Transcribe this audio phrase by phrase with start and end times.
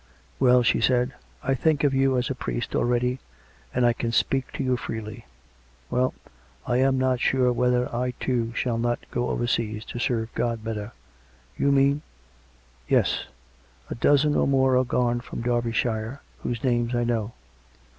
[0.39, 1.13] "Well," she said,"
[1.43, 3.19] I think of you as a priest already,
[3.71, 5.27] and I can speak to you freely....
[5.91, 6.15] Well,
[6.65, 10.93] I am not sure whether I, too, shall not go overseas, to serve God better.""
[11.59, 12.01] You mean
[12.97, 13.27] ""Yes.
[13.91, 17.33] A dozen or more are gone from Derbyshire, whose names I know.